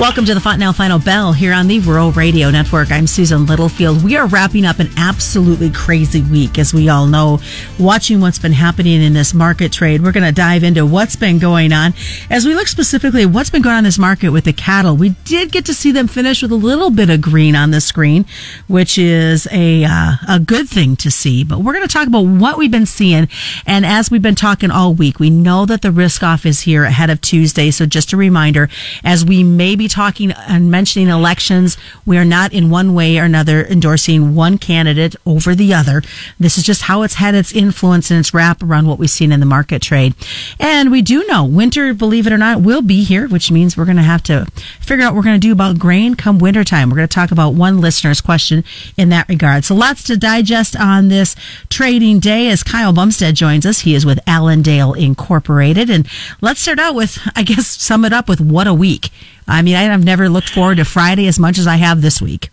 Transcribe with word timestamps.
Welcome 0.00 0.26
to 0.26 0.34
the 0.34 0.38
Fontanelle 0.38 0.72
Final 0.72 1.00
Bell 1.00 1.32
here 1.32 1.52
on 1.52 1.66
the 1.66 1.80
Rural 1.80 2.12
Radio 2.12 2.52
Network. 2.52 2.92
I'm 2.92 3.08
Susan 3.08 3.46
Littlefield. 3.46 4.04
We 4.04 4.16
are 4.16 4.28
wrapping 4.28 4.64
up 4.64 4.78
an 4.78 4.90
absolutely 4.96 5.70
crazy 5.70 6.22
week, 6.22 6.56
as 6.56 6.72
we 6.72 6.88
all 6.88 7.06
know, 7.06 7.40
watching 7.80 8.20
what's 8.20 8.38
been 8.38 8.52
happening 8.52 9.02
in 9.02 9.12
this 9.12 9.34
market 9.34 9.72
trade. 9.72 10.00
We're 10.00 10.12
going 10.12 10.24
to 10.24 10.30
dive 10.30 10.62
into 10.62 10.86
what's 10.86 11.16
been 11.16 11.40
going 11.40 11.72
on 11.72 11.94
as 12.30 12.46
we 12.46 12.54
look 12.54 12.68
specifically 12.68 13.22
at 13.22 13.30
what's 13.30 13.50
been 13.50 13.60
going 13.60 13.72
on 13.72 13.78
in 13.78 13.84
this 13.84 13.98
market 13.98 14.30
with 14.30 14.44
the 14.44 14.52
cattle. 14.52 14.96
We 14.96 15.16
did 15.24 15.50
get 15.50 15.66
to 15.66 15.74
see 15.74 15.90
them 15.90 16.06
finish 16.06 16.42
with 16.42 16.52
a 16.52 16.54
little 16.56 16.90
bit 16.90 17.10
of 17.10 17.20
green 17.20 17.56
on 17.56 17.72
the 17.72 17.80
screen, 17.80 18.24
which 18.68 18.98
is 18.98 19.48
a 19.50 19.84
uh, 19.84 20.12
a 20.28 20.38
good 20.38 20.68
thing 20.68 20.94
to 20.94 21.10
see. 21.10 21.42
But 21.42 21.58
we're 21.58 21.72
going 21.72 21.88
to 21.88 21.92
talk 21.92 22.06
about 22.06 22.20
what 22.24 22.56
we've 22.56 22.70
been 22.70 22.86
seeing, 22.86 23.26
and 23.66 23.84
as 23.84 24.12
we've 24.12 24.22
been 24.22 24.36
talking 24.36 24.70
all 24.70 24.94
week, 24.94 25.18
we 25.18 25.28
know 25.28 25.66
that 25.66 25.82
the 25.82 25.90
risk 25.90 26.22
off 26.22 26.46
is 26.46 26.60
here 26.60 26.84
ahead 26.84 27.10
of 27.10 27.20
Tuesday. 27.20 27.72
So 27.72 27.84
just 27.84 28.12
a 28.12 28.16
reminder, 28.16 28.68
as 29.02 29.24
we 29.24 29.42
may 29.42 29.74
be 29.74 29.87
talking 29.88 30.30
and 30.32 30.70
mentioning 30.70 31.08
elections. 31.08 31.76
We 32.06 32.18
are 32.18 32.24
not 32.24 32.52
in 32.52 32.70
one 32.70 32.94
way 32.94 33.18
or 33.18 33.24
another 33.24 33.64
endorsing 33.64 34.34
one 34.34 34.58
candidate 34.58 35.16
over 35.26 35.54
the 35.54 35.74
other. 35.74 36.02
This 36.38 36.58
is 36.58 36.64
just 36.64 36.82
how 36.82 37.02
it's 37.02 37.14
had 37.14 37.34
its 37.34 37.52
influence 37.52 38.10
and 38.10 38.20
its 38.20 38.32
wrap 38.32 38.62
around 38.62 38.86
what 38.86 38.98
we've 38.98 39.10
seen 39.10 39.32
in 39.32 39.40
the 39.40 39.46
market 39.46 39.82
trade. 39.82 40.14
And 40.58 40.90
we 40.90 41.02
do 41.02 41.26
know 41.26 41.44
winter, 41.44 41.94
believe 41.94 42.26
it 42.26 42.32
or 42.32 42.38
not, 42.38 42.60
will 42.60 42.82
be 42.82 43.04
here, 43.04 43.28
which 43.28 43.50
means 43.50 43.76
we're 43.76 43.84
going 43.84 43.96
to 43.96 44.02
have 44.02 44.22
to 44.24 44.46
figure 44.80 45.04
out 45.04 45.12
what 45.12 45.16
we're 45.16 45.24
going 45.24 45.40
to 45.40 45.46
do 45.46 45.52
about 45.52 45.78
grain 45.78 46.14
come 46.14 46.38
wintertime. 46.38 46.90
We're 46.90 46.96
going 46.96 47.08
to 47.08 47.14
talk 47.14 47.30
about 47.30 47.54
one 47.54 47.80
listener's 47.80 48.20
question 48.20 48.64
in 48.96 49.08
that 49.10 49.28
regard. 49.28 49.64
So 49.64 49.74
lots 49.74 50.02
to 50.04 50.16
digest 50.16 50.76
on 50.76 51.08
this 51.08 51.34
trading 51.68 52.20
day 52.20 52.48
as 52.48 52.62
Kyle 52.62 52.92
Bumsted 52.92 53.34
joins 53.34 53.66
us. 53.66 53.80
He 53.80 53.94
is 53.94 54.04
with 54.04 54.20
Allendale 54.26 54.92
Incorporated. 54.94 55.90
And 55.90 56.06
let's 56.40 56.60
start 56.60 56.78
out 56.78 56.94
with, 56.94 57.18
I 57.34 57.42
guess, 57.42 57.66
sum 57.66 58.04
it 58.04 58.12
up 58.12 58.28
with 58.28 58.40
what 58.40 58.66
a 58.66 58.74
week. 58.74 59.10
I 59.48 59.62
mean, 59.62 59.74
I've 59.74 60.04
never 60.04 60.28
looked 60.28 60.50
forward 60.50 60.76
to 60.76 60.84
Friday 60.84 61.26
as 61.26 61.38
much 61.38 61.58
as 61.58 61.66
I 61.66 61.76
have 61.76 62.02
this 62.02 62.20
week. 62.20 62.50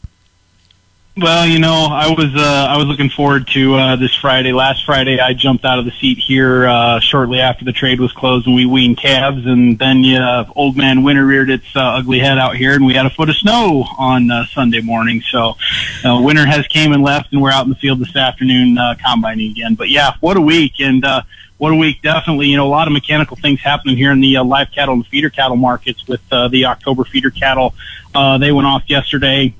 Well, 1.17 1.45
you 1.45 1.59
know, 1.59 1.87
I 1.89 2.09
was 2.09 2.35
uh, 2.35 2.67
I 2.69 2.75
was 2.77 2.87
looking 2.87 3.09
forward 3.09 3.47
to 3.53 3.75
uh, 3.75 3.95
this 3.95 4.13
Friday. 4.13 4.51
Last 4.51 4.83
Friday, 4.83 5.17
I 5.17 5.33
jumped 5.33 5.63
out 5.63 5.79
of 5.79 5.85
the 5.85 5.91
seat 5.91 6.17
here 6.17 6.67
uh, 6.67 6.99
shortly 6.99 7.39
after 7.39 7.63
the 7.63 7.71
trade 7.71 8.01
was 8.01 8.11
closed, 8.11 8.47
and 8.47 8.55
we 8.55 8.65
weaned 8.65 8.97
calves. 8.97 9.45
And 9.45 9.79
then 9.79 10.03
uh, 10.03 10.45
old 10.57 10.75
man 10.75 11.03
winter 11.03 11.25
reared 11.25 11.49
its 11.49 11.73
uh, 11.73 11.79
ugly 11.79 12.19
head 12.19 12.37
out 12.37 12.57
here, 12.57 12.73
and 12.73 12.85
we 12.85 12.95
had 12.95 13.05
a 13.05 13.09
foot 13.09 13.29
of 13.29 13.37
snow 13.37 13.85
on 13.97 14.29
uh, 14.29 14.45
Sunday 14.47 14.81
morning. 14.81 15.21
So 15.21 15.55
uh, 16.03 16.19
winter 16.21 16.45
has 16.45 16.67
came 16.67 16.91
and 16.91 17.01
left, 17.01 17.31
and 17.31 17.41
we're 17.41 17.51
out 17.51 17.63
in 17.63 17.69
the 17.69 17.77
field 17.77 17.99
this 17.99 18.13
afternoon 18.13 18.77
uh, 18.77 18.95
combining 19.01 19.51
again. 19.51 19.75
But 19.75 19.89
yeah, 19.89 20.15
what 20.19 20.35
a 20.35 20.41
week! 20.41 20.81
And 20.81 21.05
uh, 21.05 21.21
what 21.57 21.71
a 21.71 21.75
week, 21.75 22.01
definitely. 22.01 22.47
You 22.47 22.57
know, 22.57 22.67
a 22.67 22.69
lot 22.69 22.87
of 22.87 22.93
mechanical 22.93 23.37
things 23.37 23.61
happening 23.61 23.95
here 23.95 24.11
in 24.11 24.19
the 24.19 24.37
uh, 24.37 24.43
live 24.43 24.71
cattle 24.71 24.93
and 24.93 25.07
feeder 25.07 25.29
cattle 25.29 25.55
markets 25.55 26.07
with 26.07 26.21
uh, 26.31 26.47
the 26.49 26.65
October 26.65 27.05
feeder 27.05 27.29
cattle. 27.29 27.73
Uh, 28.13 28.37
they 28.37 28.51
went 28.51 28.67
off 28.67 28.83
yesterday. 28.87 29.53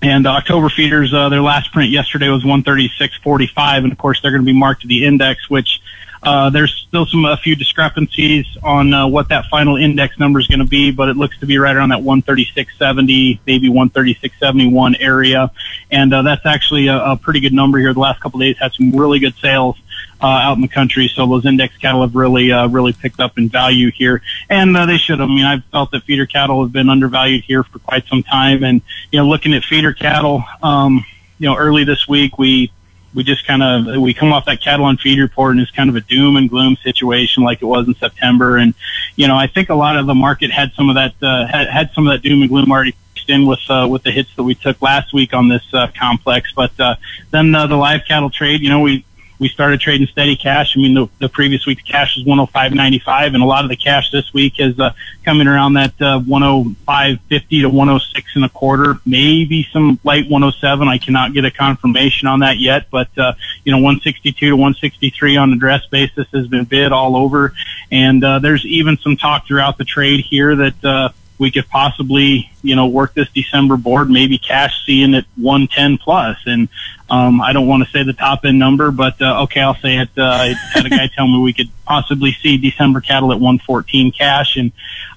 And 0.00 0.28
October 0.28 0.68
feeders, 0.68 1.12
uh, 1.12 1.28
their 1.28 1.42
last 1.42 1.72
print 1.72 1.90
yesterday 1.90 2.28
was 2.28 2.44
136.45, 2.44 3.78
and 3.78 3.90
of 3.90 3.98
course 3.98 4.22
they're 4.22 4.30
going 4.30 4.42
to 4.42 4.46
be 4.46 4.56
marked 4.56 4.82
to 4.82 4.86
the 4.86 5.04
index, 5.04 5.50
which 5.50 5.80
uh, 6.22 6.50
there's 6.50 6.74
still 6.88 7.06
some 7.06 7.24
a 7.24 7.36
few 7.36 7.54
discrepancies 7.54 8.46
on 8.62 8.92
uh, 8.92 9.06
what 9.06 9.28
that 9.28 9.46
final 9.46 9.76
index 9.76 10.18
number 10.18 10.40
is 10.40 10.46
going 10.46 10.58
to 10.58 10.64
be, 10.64 10.90
but 10.90 11.08
it 11.08 11.16
looks 11.16 11.38
to 11.38 11.46
be 11.46 11.58
right 11.58 11.76
around 11.76 11.90
that 11.90 12.00
136.70, 12.00 13.40
maybe 13.46 13.68
136.71 13.68 14.96
area, 15.00 15.50
and 15.90 16.12
uh, 16.12 16.22
that's 16.22 16.46
actually 16.46 16.88
a, 16.88 16.98
a 16.98 17.16
pretty 17.16 17.40
good 17.40 17.52
number 17.52 17.78
here. 17.78 17.92
The 17.92 18.00
last 18.00 18.20
couple 18.20 18.40
days 18.40 18.56
had 18.58 18.72
some 18.72 18.92
really 18.92 19.18
good 19.18 19.34
sales 19.36 19.76
uh, 20.20 20.26
out 20.26 20.56
in 20.56 20.62
the 20.62 20.68
country. 20.68 21.08
So 21.08 21.26
those 21.26 21.46
index 21.46 21.76
cattle 21.76 22.02
have 22.02 22.14
really, 22.14 22.50
uh, 22.50 22.68
really 22.68 22.92
picked 22.92 23.20
up 23.20 23.38
in 23.38 23.48
value 23.48 23.90
here. 23.90 24.22
And, 24.48 24.76
they 24.88 24.96
should. 24.96 25.20
I 25.20 25.26
mean, 25.26 25.44
I've 25.44 25.64
felt 25.66 25.90
that 25.90 26.04
feeder 26.04 26.26
cattle 26.26 26.62
have 26.62 26.72
been 26.72 26.88
undervalued 26.88 27.44
here 27.44 27.64
for 27.64 27.78
quite 27.80 28.06
some 28.06 28.22
time. 28.22 28.62
And, 28.62 28.80
you 29.10 29.18
know, 29.18 29.26
looking 29.26 29.52
at 29.54 29.64
feeder 29.64 29.92
cattle, 29.92 30.44
um, 30.62 31.04
you 31.38 31.48
know, 31.48 31.56
early 31.56 31.84
this 31.84 32.06
week, 32.06 32.38
we, 32.38 32.72
we 33.18 33.24
just 33.24 33.44
kind 33.44 33.64
of, 33.64 34.00
we 34.00 34.14
come 34.14 34.32
off 34.32 34.44
that 34.44 34.60
cattle 34.60 34.84
on 34.84 34.96
feed 34.96 35.18
report 35.18 35.50
and 35.50 35.60
it's 35.60 35.72
kind 35.72 35.90
of 35.90 35.96
a 35.96 36.00
doom 36.00 36.36
and 36.36 36.48
gloom 36.48 36.76
situation 36.84 37.42
like 37.42 37.60
it 37.60 37.64
was 37.64 37.88
in 37.88 37.96
September. 37.96 38.58
And, 38.58 38.74
you 39.16 39.26
know, 39.26 39.34
I 39.34 39.48
think 39.48 39.70
a 39.70 39.74
lot 39.74 39.96
of 39.96 40.06
the 40.06 40.14
market 40.14 40.52
had 40.52 40.70
some 40.74 40.88
of 40.88 40.94
that, 40.94 41.14
uh, 41.20 41.44
had, 41.48 41.66
had 41.66 41.90
some 41.94 42.06
of 42.06 42.12
that 42.12 42.22
doom 42.22 42.42
and 42.42 42.48
gloom 42.48 42.70
already 42.70 42.94
in 43.26 43.44
with 43.44 43.58
uh, 43.68 43.86
with 43.90 44.04
the 44.04 44.12
hits 44.12 44.34
that 44.36 44.44
we 44.44 44.54
took 44.54 44.80
last 44.80 45.12
week 45.12 45.34
on 45.34 45.48
this 45.48 45.64
uh, 45.74 45.88
complex. 45.98 46.52
But 46.54 46.78
uh, 46.80 46.94
then 47.32 47.52
uh, 47.54 47.66
the 47.66 47.76
live 47.76 48.02
cattle 48.06 48.30
trade, 48.30 48.62
you 48.62 48.70
know, 48.70 48.80
we 48.80 49.04
we 49.38 49.48
started 49.48 49.80
trading 49.80 50.06
steady 50.06 50.36
cash. 50.36 50.76
I 50.76 50.80
mean, 50.80 50.94
the, 50.94 51.08
the 51.18 51.28
previous 51.28 51.66
week 51.66 51.78
the 51.78 51.84
cash 51.84 52.16
was 52.16 52.26
105.95, 52.26 53.34
and 53.34 53.42
a 53.42 53.46
lot 53.46 53.64
of 53.64 53.70
the 53.70 53.76
cash 53.76 54.10
this 54.10 54.32
week 54.32 54.54
is 54.58 54.78
uh, 54.80 54.92
coming 55.24 55.46
around 55.46 55.74
that 55.74 55.92
uh, 56.00 56.20
105.50 56.20 57.48
to 57.62 57.66
106 57.66 58.36
and 58.36 58.44
a 58.44 58.48
quarter, 58.48 58.98
maybe 59.06 59.66
some 59.72 59.98
light 60.04 60.28
107. 60.28 60.88
I 60.88 60.98
cannot 60.98 61.34
get 61.34 61.44
a 61.44 61.50
confirmation 61.50 62.28
on 62.28 62.40
that 62.40 62.58
yet, 62.58 62.90
but 62.90 63.16
uh, 63.16 63.34
you 63.64 63.72
know, 63.72 63.78
162 63.78 64.46
to 64.46 64.56
163 64.56 65.36
on 65.36 65.50
the 65.50 65.56
dress 65.56 65.86
basis 65.86 66.26
has 66.32 66.48
been 66.48 66.64
bid 66.64 66.92
all 66.92 67.16
over, 67.16 67.54
and 67.90 68.22
uh, 68.24 68.38
there's 68.40 68.64
even 68.66 68.96
some 68.98 69.16
talk 69.16 69.46
throughout 69.46 69.78
the 69.78 69.84
trade 69.84 70.24
here 70.24 70.56
that. 70.56 70.84
Uh, 70.84 71.08
we 71.38 71.52
could 71.52 71.68
possibly, 71.68 72.50
you 72.62 72.76
know, 72.76 72.86
work 72.86 73.14
this 73.14 73.28
December 73.30 73.76
board, 73.76 74.10
maybe 74.10 74.38
cash 74.38 74.84
seeing 74.84 75.14
at 75.14 75.24
110 75.36 75.98
plus. 75.98 76.38
And, 76.46 76.68
um, 77.10 77.40
I 77.40 77.52
don't 77.52 77.66
want 77.66 77.84
to 77.84 77.90
say 77.90 78.02
the 78.02 78.12
top 78.12 78.44
end 78.44 78.58
number, 78.58 78.90
but, 78.90 79.20
uh, 79.22 79.42
okay, 79.44 79.60
I'll 79.60 79.76
say 79.76 79.96
it. 79.98 80.10
Uh, 80.16 80.24
I 80.24 80.54
had 80.72 80.86
a 80.86 80.90
guy 80.90 81.06
tell 81.14 81.26
me 81.26 81.38
we 81.38 81.52
could 81.52 81.70
possibly 81.86 82.32
see 82.32 82.58
December 82.58 83.00
cattle 83.00 83.32
at 83.32 83.40
114 83.40 84.12
cash. 84.12 84.56
And 84.56 84.72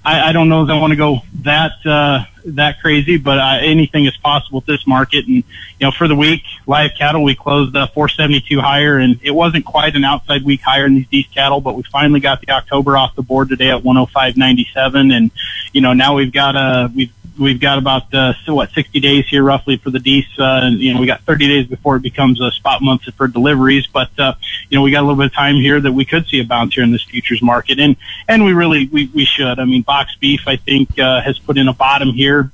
I, 0.06 0.30
I 0.30 0.32
don't 0.32 0.50
know 0.50 0.64
if 0.64 0.70
I 0.70 0.80
want 0.80 0.92
to 0.92 0.98
go 0.98 1.22
that, 1.42 1.86
uh, 1.86 2.26
that 2.46 2.80
crazy, 2.82 3.18
but 3.18 3.40
uh, 3.40 3.58
anything 3.62 4.06
is 4.06 4.16
possible 4.18 4.60
with 4.60 4.66
this 4.66 4.88
market. 4.88 5.28
And, 5.28 5.38
you 5.38 5.44
know, 5.82 5.92
for 5.92 6.08
the 6.08 6.16
week, 6.16 6.44
live 6.66 6.92
cattle, 6.98 7.24
we 7.24 7.36
closed 7.36 7.76
uh, 7.76 7.88
472 7.88 8.60
higher 8.62 8.98
and 8.98 9.20
it 9.22 9.32
wasn't 9.32 9.66
quite 9.66 9.96
an 9.96 10.04
outside 10.04 10.44
week 10.44 10.62
higher 10.62 10.86
in 10.86 10.96
these 10.96 11.08
East 11.12 11.34
cattle, 11.34 11.62
but 11.62 11.76
we 11.76 11.84
finally 11.84 12.20
got 12.20 12.42
the 12.42 12.52
October 12.52 12.98
off 12.98 13.16
the 13.16 13.22
board 13.22 13.50
today 13.50 13.70
at 13.70 13.84
105.97. 13.84 15.14
And, 15.14 15.32
you 15.74 15.82
know, 15.82 15.94
now 15.94 16.16
we've 16.16 16.32
got 16.32 16.56
a, 16.56 16.92
we've, 16.94 17.12
we've 17.42 17.60
got 17.60 17.78
about 17.78 18.14
uh, 18.14 18.34
so 18.46 18.56
what 18.56 18.72
60 18.72 19.00
days 19.00 19.28
here 19.28 19.44
roughly 19.44 19.78
for 19.78 19.90
the 19.90 20.00
Dees, 20.00 20.26
uh, 20.38 20.62
and 20.64 20.80
you 20.80 20.94
know 20.94 21.02
we 21.02 21.08
got 21.08 21.22
30 21.24 21.48
days 21.48 21.68
before 21.68 21.96
it 21.96 22.02
becomes 22.02 22.40
a 22.40 22.52
spot 22.52 22.82
month 22.82 23.02
for 23.16 23.28
deliveries. 23.28 23.88
But 23.88 24.18
uh, 24.20 24.36
you 24.70 24.78
know 24.78 24.84
we 24.84 24.92
got 24.92 25.00
a 25.00 25.06
little 25.06 25.18
bit 25.18 25.26
of 25.26 25.34
time 25.34 25.56
here 25.56 25.82
that 25.82 25.92
we 25.92 26.06
could 26.06 26.28
see 26.28 26.40
a 26.40 26.46
bounce 26.46 26.76
here 26.76 26.84
in 26.84 26.92
this 26.92 27.04
futures 27.04 27.42
market, 27.42 27.80
and 27.80 27.96
and 28.28 28.46
we 28.46 28.54
really 28.54 28.88
we 28.88 29.08
we 29.08 29.26
should. 29.26 29.60
I 29.60 29.66
mean, 29.66 29.82
box 29.82 30.16
beef 30.16 30.42
I 30.48 30.56
think 30.56 30.98
uh, 31.00 31.22
has 31.22 31.40
put 31.40 31.58
in 31.58 31.68
a 31.68 31.74
bottom 31.74 32.12
here. 32.12 32.52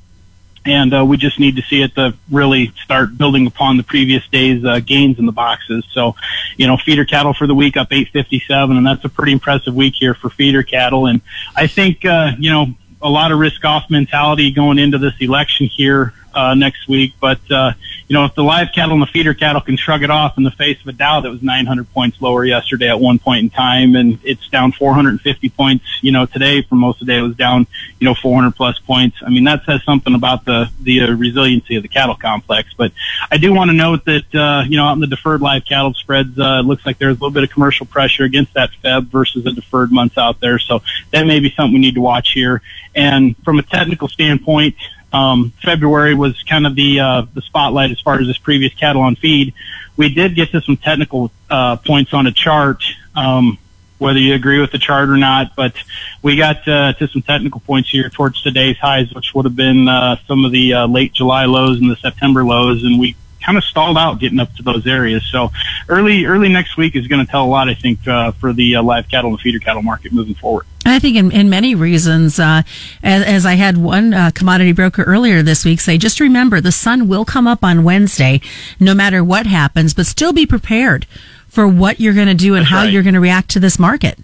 And 0.65 0.93
uh, 0.93 1.05
we 1.05 1.15
just 1.15 1.39
need 1.39 1.55
to 1.55 1.61
see 1.61 1.81
it 1.81 1.95
to 1.95 2.13
really 2.29 2.73
start 2.83 3.17
building 3.17 3.47
upon 3.47 3.77
the 3.77 3.83
previous 3.83 4.27
day's 4.27 4.65
uh, 4.65 4.81
gains 4.81 5.17
in 5.17 5.25
the 5.25 5.31
boxes. 5.31 5.85
So, 5.93 6.17
you 6.57 6.67
know, 6.67 6.75
feeder 6.75 7.05
cattle 7.05 7.33
for 7.33 7.47
the 7.47 7.55
week 7.55 7.77
up 7.77 7.87
857, 7.89 8.75
and 8.75 8.85
that's 8.85 9.05
a 9.05 9.07
pretty 9.07 9.31
impressive 9.31 9.73
week 9.73 9.93
here 9.95 10.13
for 10.13 10.29
feeder 10.29 10.63
cattle. 10.63 11.05
And 11.05 11.21
I 11.55 11.67
think, 11.67 12.03
uh, 12.03 12.33
you 12.37 12.51
know, 12.51 12.73
a 13.02 13.09
lot 13.09 13.31
of 13.31 13.40
risk 13.40 13.63
off 13.66 13.90
mentality 13.90 14.52
going 14.52 14.80
into 14.80 14.97
this 14.97 15.13
election 15.19 15.68
here 15.68 16.13
uh, 16.37 16.53
next 16.53 16.87
week. 16.87 17.13
But 17.19 17.39
uh, 17.51 17.71
you 18.07 18.13
know, 18.13 18.25
if 18.25 18.35
the 18.35 18.43
live 18.43 18.67
cattle 18.73 18.93
and 18.93 19.01
the 19.01 19.07
feeder 19.07 19.33
cattle 19.33 19.59
can 19.59 19.75
shrug 19.75 20.03
it 20.03 20.11
off 20.11 20.37
in 20.37 20.43
the 20.43 20.51
face 20.51 20.79
of 20.79 20.87
a 20.87 20.91
Dow 20.91 21.21
that 21.21 21.29
was 21.29 21.41
900 21.41 21.91
points 21.93 22.21
lower 22.21 22.45
yesterday 22.45 22.89
at 22.89 22.99
one 22.99 23.17
point 23.17 23.43
in 23.43 23.49
time, 23.49 23.95
and 23.95 24.19
it's 24.23 24.47
down 24.49 24.71
450 24.71 25.49
points, 25.49 25.85
you 26.01 26.11
know, 26.11 26.27
today 26.27 26.61
for 26.61 26.75
most 26.75 27.01
of 27.01 27.07
the 27.07 27.13
day 27.13 27.19
it 27.19 27.23
was 27.23 27.35
down, 27.35 27.65
you 27.99 28.05
know, 28.05 28.13
400 28.13 28.55
plus 28.55 28.77
points. 28.79 29.17
I 29.25 29.29
mean, 29.29 29.45
that 29.45 29.65
says 29.65 29.83
something 29.83 30.13
about 30.13 30.45
the 30.45 30.69
the 30.79 31.01
uh, 31.01 31.11
resiliency 31.13 31.75
of 31.75 31.83
the 31.83 31.89
cattle 31.89 32.15
complex. 32.15 32.73
But 32.77 32.91
I 33.31 33.37
do 33.37 33.53
want 33.53 33.69
to 33.69 33.75
note 33.75 34.05
that 34.05 34.35
uh, 34.35 34.63
you 34.67 34.77
know, 34.77 34.85
out 34.85 34.93
in 34.93 34.99
the 34.99 35.07
deferred 35.07 35.41
live 35.41 35.65
cattle 35.65 35.95
spreads, 35.95 36.37
uh, 36.37 36.59
it 36.59 36.67
looks 36.67 36.85
like 36.85 36.99
there's 36.99 37.17
a 37.17 37.19
little 37.19 37.31
bit 37.31 37.43
of 37.43 37.49
commercial 37.49 37.87
pressure 37.87 38.23
against 38.23 38.53
that 38.53 38.69
Feb 38.83 39.07
versus 39.07 39.43
the 39.43 39.51
deferred 39.51 39.91
months 39.91 40.19
out 40.19 40.40
there. 40.40 40.59
So 40.59 40.83
that 41.11 41.25
may 41.25 41.40
be 41.40 41.49
something 41.49 41.73
we 41.73 41.79
need 41.79 41.95
to 41.95 42.01
watch 42.01 42.33
here. 42.33 42.61
And 42.93 43.35
from 43.43 43.59
a 43.59 43.63
technical 43.63 44.07
standpoint, 44.07 44.75
um, 45.17 45.53
February 45.64 46.14
was 46.14 46.41
kind 46.43 46.67
of 46.67 46.75
the 46.75 46.99
uh, 46.99 47.25
the 47.34 47.41
spotlight 47.41 47.91
as 47.91 47.99
far 47.99 48.19
as 48.19 48.28
this 48.28 48.37
previous 48.37 48.73
cattle 48.73 49.02
on 49.02 49.16
feed. 49.16 49.53
We 49.96 50.14
did 50.14 50.35
get 50.35 50.52
to 50.52 50.61
some 50.61 50.78
technical 50.78 51.31
uh, 51.49 51.78
points 51.78 52.14
on 52.14 52.28
a 52.28 52.31
chart, 52.31 52.84
um, 53.16 53.58
whether 53.97 54.19
you 54.19 54.35
agree 54.35 54.59
with 54.59 54.72
the 54.72 54.78
chart 54.78 55.09
or 55.09 55.17
not. 55.17 55.55
But 55.55 55.73
we 56.22 56.37
got 56.37 56.67
uh, 56.67 56.93
to 56.93 57.08
some 57.08 57.23
technical 57.23 57.61
points 57.61 57.90
here 57.90 58.09
towards 58.09 58.41
today's 58.43 58.78
highs, 58.78 59.11
which 59.14 59.34
would 59.34 59.46
have 59.46 59.55
been 59.55 59.87
uh, 59.87 60.17
some 60.28 60.46
of 60.46 60.52
the 60.52 60.73
uh, 60.73 60.87
late 60.87 61.14
July 61.14 61.46
lows 61.46 61.79
and 61.79 61.90
the 61.90 61.96
September 61.96 62.43
lows, 62.43 62.84
and 62.84 62.99
we 62.99 63.16
kind 63.47 63.58
of 63.58 63.64
stalled 63.64 63.97
out 63.97 64.20
getting 64.20 64.40
up 64.40 64.53
to 64.55 64.61
those 64.61 64.85
areas. 64.85 65.26
So 65.32 65.52
early 65.88 66.26
early 66.26 66.49
next 66.49 66.76
week 66.76 66.97
is 66.97 67.08
going 67.08 67.26
to 67.26 67.32
tell 67.32 67.46
a 67.46 67.47
lot, 67.47 67.70
I 67.70 67.73
think, 67.73 68.05
uh, 68.05 68.34
for 68.34 68.52
the 68.52 68.76
uh, 68.76 68.84
live 68.84 69.08
cattle 69.09 69.32
and 69.32 69.40
feeder 69.40 69.59
cattle 69.59 69.82
market 69.82 70.11
moving 70.11 70.35
forward. 70.35 70.66
I 70.85 70.99
think 70.99 71.16
in, 71.16 71.32
in 71.32 71.49
many 71.49 71.73
reasons, 71.73 72.40
uh, 72.40 72.64
as, 73.02 73.23
as, 73.23 73.46
I 73.46 73.55
had 73.55 73.78
one 73.78 74.14
uh, 74.14 74.32
commodity 74.34 74.72
broker 74.72 75.03
earlier 75.03 75.41
this 75.41 75.66
week 75.66 75.82
say, 75.82 75.97
just 75.97 76.20
remember 76.20 76.61
the 76.61 76.72
sun 76.72 77.08
will 77.08 77.26
come 77.26 77.46
up 77.46 77.64
on 77.64 77.84
Wednesday, 77.84 78.40
no 78.79 78.94
matter 78.94 79.23
what 79.23 79.46
happens, 79.46 79.93
but 79.93 80.05
still 80.05 80.32
be 80.32 80.46
prepared 80.46 81.05
for 81.47 81.67
what 81.67 82.00
you're 82.00 82.14
going 82.14 82.28
to 82.28 82.34
do 82.34 82.55
and 82.55 82.64
That's 82.64 82.70
how 82.70 82.84
right. 82.84 82.91
you're 82.91 83.03
going 83.03 83.16
to 83.16 83.20
react 83.20 83.50
to 83.52 83.59
this 83.59 83.79
market. 83.79 84.17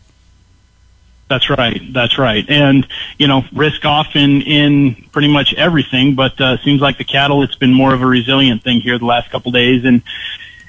That's 1.29 1.49
right. 1.49 1.81
That's 1.93 2.17
right. 2.17 2.45
And, 2.47 2.85
you 3.17 3.27
know, 3.27 3.43
risk 3.53 3.85
off 3.85 4.15
in, 4.15 4.41
in 4.41 4.95
pretty 5.11 5.29
much 5.29 5.53
everything, 5.55 6.15
but, 6.15 6.39
uh, 6.39 6.57
seems 6.63 6.81
like 6.81 6.97
the 6.97 7.03
cattle, 7.03 7.43
it's 7.43 7.55
been 7.55 7.73
more 7.73 7.93
of 7.93 8.01
a 8.01 8.05
resilient 8.05 8.63
thing 8.63 8.81
here 8.81 8.99
the 8.99 9.05
last 9.05 9.31
couple 9.31 9.49
of 9.49 9.53
days. 9.53 9.83
And, 9.85 10.03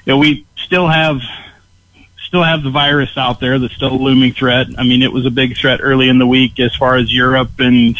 you 0.05 0.13
know, 0.13 0.17
we 0.17 0.45
still 0.55 0.87
have, 0.87 1.21
still 2.25 2.43
have 2.43 2.63
the 2.63 2.71
virus 2.71 3.15
out 3.17 3.39
there 3.39 3.59
that's 3.59 3.75
still 3.75 3.93
a 3.93 3.95
looming 3.95 4.33
threat. 4.33 4.67
I 4.77 4.83
mean, 4.83 5.03
it 5.03 5.11
was 5.11 5.25
a 5.25 5.31
big 5.31 5.55
threat 5.55 5.79
early 5.83 6.09
in 6.09 6.17
the 6.17 6.27
week 6.27 6.59
as 6.59 6.75
far 6.75 6.95
as 6.95 7.13
Europe 7.13 7.51
and 7.59 7.95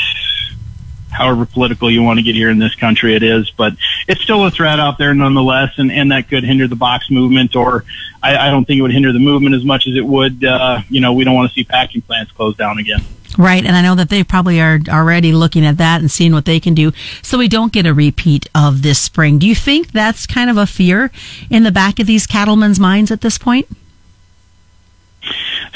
however 1.15 1.45
political 1.45 1.89
you 1.89 2.03
want 2.03 2.19
to 2.19 2.23
get 2.23 2.35
here 2.35 2.49
in 2.49 2.59
this 2.59 2.75
country 2.75 3.15
it 3.15 3.23
is, 3.23 3.49
but 3.51 3.73
it's 4.07 4.21
still 4.21 4.45
a 4.45 4.51
threat 4.51 4.79
out 4.79 4.97
there 4.97 5.13
nonetheless, 5.13 5.71
and, 5.77 5.91
and 5.91 6.11
that 6.11 6.29
could 6.29 6.43
hinder 6.43 6.67
the 6.67 6.75
box 6.75 7.09
movement, 7.09 7.55
or 7.55 7.85
I, 8.21 8.47
I 8.47 8.51
don't 8.51 8.65
think 8.65 8.79
it 8.79 8.81
would 8.81 8.93
hinder 8.93 9.13
the 9.13 9.19
movement 9.19 9.55
as 9.55 9.63
much 9.63 9.87
as 9.87 9.95
it 9.95 10.05
would, 10.05 10.43
uh, 10.43 10.81
you 10.89 11.01
know, 11.01 11.13
we 11.13 11.23
don't 11.23 11.35
want 11.35 11.49
to 11.49 11.55
see 11.55 11.63
packing 11.63 12.01
plants 12.01 12.31
closed 12.31 12.57
down 12.57 12.77
again. 12.77 13.01
Right, 13.37 13.65
and 13.65 13.75
I 13.75 13.81
know 13.81 13.95
that 13.95 14.09
they 14.09 14.23
probably 14.23 14.61
are 14.61 14.79
already 14.87 15.33
looking 15.33 15.65
at 15.65 15.77
that 15.77 15.99
and 15.99 16.09
seeing 16.09 16.31
what 16.31 16.45
they 16.45 16.59
can 16.59 16.73
do 16.73 16.93
so 17.21 17.37
we 17.37 17.49
don't 17.49 17.73
get 17.73 17.85
a 17.85 17.93
repeat 17.93 18.47
of 18.55 18.81
this 18.81 18.99
spring. 18.99 19.39
Do 19.39 19.47
you 19.47 19.55
think 19.55 19.91
that's 19.91 20.25
kind 20.25 20.49
of 20.49 20.57
a 20.57 20.65
fear 20.65 21.11
in 21.49 21.63
the 21.63 21.71
back 21.71 21.99
of 21.99 22.07
these 22.07 22.27
cattlemen's 22.27 22.79
minds 22.79 23.11
at 23.11 23.21
this 23.21 23.37
point? 23.37 23.67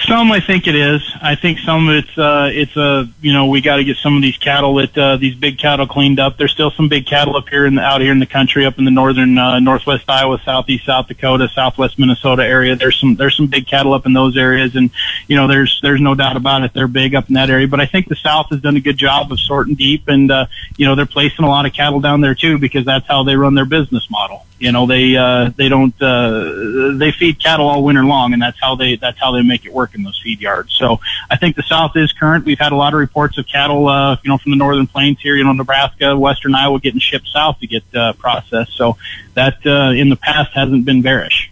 Some, 0.09 0.31
I 0.31 0.39
think 0.39 0.65
it 0.65 0.73
is. 0.73 1.03
I 1.21 1.35
think 1.35 1.59
some 1.59 1.87
it's 1.89 2.17
uh, 2.17 2.49
it's 2.51 2.75
a 2.75 2.81
uh, 2.81 3.05
you 3.21 3.31
know 3.31 3.45
we 3.45 3.61
got 3.61 3.75
to 3.75 3.83
get 3.83 3.97
some 3.97 4.15
of 4.15 4.23
these 4.23 4.37
cattle 4.37 4.73
that 4.75 4.97
uh, 4.97 5.17
these 5.17 5.35
big 5.35 5.59
cattle 5.59 5.85
cleaned 5.85 6.19
up. 6.19 6.35
There's 6.35 6.51
still 6.51 6.71
some 6.71 6.89
big 6.89 7.05
cattle 7.05 7.35
up 7.35 7.47
here 7.47 7.67
in 7.67 7.75
the, 7.75 7.81
out 7.81 8.01
here 8.01 8.11
in 8.11 8.17
the 8.17 8.25
country, 8.25 8.65
up 8.65 8.79
in 8.79 8.85
the 8.85 8.91
northern 8.91 9.37
uh, 9.37 9.59
northwest 9.59 10.05
Iowa, 10.09 10.41
southeast 10.43 10.87
South 10.87 11.07
Dakota, 11.07 11.47
southwest 11.53 11.99
Minnesota 11.99 12.43
area. 12.43 12.75
There's 12.75 12.99
some 12.99 13.15
there's 13.17 13.37
some 13.37 13.47
big 13.47 13.67
cattle 13.67 13.93
up 13.93 14.07
in 14.07 14.13
those 14.13 14.35
areas, 14.35 14.75
and 14.75 14.89
you 15.27 15.35
know 15.35 15.47
there's 15.47 15.79
there's 15.83 16.01
no 16.01 16.15
doubt 16.15 16.37
about 16.37 16.63
it. 16.63 16.73
They're 16.73 16.87
big 16.87 17.13
up 17.13 17.27
in 17.27 17.35
that 17.35 17.51
area. 17.51 17.67
But 17.67 17.79
I 17.79 17.85
think 17.85 18.07
the 18.07 18.15
South 18.15 18.47
has 18.49 18.61
done 18.61 18.77
a 18.77 18.81
good 18.81 18.97
job 18.97 19.31
of 19.31 19.39
sorting 19.39 19.75
deep, 19.75 20.07
and 20.07 20.31
uh, 20.31 20.47
you 20.75 20.87
know 20.87 20.95
they're 20.95 21.05
placing 21.05 21.45
a 21.45 21.49
lot 21.49 21.67
of 21.67 21.73
cattle 21.73 21.99
down 21.99 22.21
there 22.21 22.33
too 22.33 22.57
because 22.57 22.83
that's 22.83 23.07
how 23.07 23.23
they 23.23 23.35
run 23.35 23.53
their 23.53 23.65
business 23.65 24.09
model. 24.09 24.43
You 24.59 24.73
know, 24.73 24.85
they 24.85 25.15
uh, 25.15 25.51
they 25.55 25.69
don't 25.69 25.95
uh, 26.01 26.97
they 26.97 27.13
feed 27.13 27.41
cattle 27.41 27.67
all 27.67 27.81
winter 27.81 28.03
long, 28.03 28.33
and 28.33 28.41
that's 28.41 28.59
how 28.59 28.75
they 28.75 28.97
that's 28.97 29.17
how 29.17 29.31
they 29.31 29.41
make 29.41 29.65
it 29.65 29.71
work 29.71 29.95
in 29.99 30.03
those 30.03 30.19
feed 30.19 30.41
yards. 30.41 30.73
So 30.73 30.99
I 31.29 31.37
think 31.37 31.55
the 31.55 31.63
South 31.63 31.95
is 31.95 32.11
current. 32.11 32.45
We've 32.45 32.59
had 32.59 32.71
a 32.71 32.75
lot 32.75 32.93
of 32.93 32.99
reports 32.99 33.37
of 33.37 33.47
cattle, 33.47 33.87
uh, 33.87 34.17
you 34.23 34.29
know, 34.29 34.37
from 34.37 34.51
the 34.51 34.57
northern 34.57 34.87
plains 34.87 35.19
here, 35.21 35.35
you 35.35 35.43
know, 35.43 35.53
Nebraska, 35.53 36.17
western 36.17 36.55
Iowa, 36.55 36.79
getting 36.79 36.99
shipped 36.99 37.27
south 37.27 37.59
to 37.59 37.67
get 37.67 37.83
uh, 37.93 38.13
processed. 38.13 38.73
So 38.73 38.97
that 39.35 39.57
uh, 39.65 39.91
in 39.91 40.09
the 40.09 40.15
past 40.15 40.51
hasn't 40.53 40.85
been 40.85 41.01
bearish. 41.01 41.51